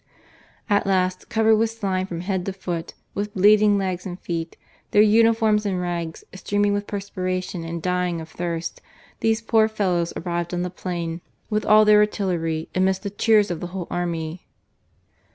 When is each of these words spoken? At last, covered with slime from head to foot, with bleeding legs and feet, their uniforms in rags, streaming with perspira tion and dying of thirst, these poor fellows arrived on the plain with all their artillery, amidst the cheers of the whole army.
At 0.67 0.87
last, 0.87 1.29
covered 1.29 1.57
with 1.57 1.69
slime 1.69 2.07
from 2.07 2.21
head 2.21 2.43
to 2.47 2.53
foot, 2.53 2.95
with 3.13 3.35
bleeding 3.35 3.77
legs 3.77 4.03
and 4.03 4.19
feet, 4.19 4.57
their 4.89 5.01
uniforms 5.03 5.63
in 5.63 5.77
rags, 5.77 6.23
streaming 6.33 6.73
with 6.73 6.87
perspira 6.87 7.39
tion 7.43 7.63
and 7.63 7.83
dying 7.83 8.19
of 8.19 8.27
thirst, 8.29 8.81
these 9.19 9.43
poor 9.43 9.67
fellows 9.67 10.11
arrived 10.17 10.55
on 10.55 10.63
the 10.63 10.71
plain 10.71 11.21
with 11.51 11.67
all 11.67 11.85
their 11.85 11.99
artillery, 11.99 12.67
amidst 12.73 13.03
the 13.03 13.11
cheers 13.11 13.51
of 13.51 13.59
the 13.59 13.67
whole 13.77 13.87
army. 13.91 14.47